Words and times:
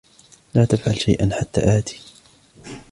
لا 0.53 0.65
تفعل 0.65 0.95
شيئا 0.97 1.29
حتى 1.33 1.77
آتي. 1.79 1.99